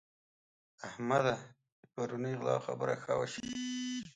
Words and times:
احمده! 0.87 1.35
د 1.81 1.83
پرونۍ 1.93 2.33
غلا 2.39 2.57
خبره 2.65 2.93
ښه 3.03 3.13
وشنئ. 3.19 3.53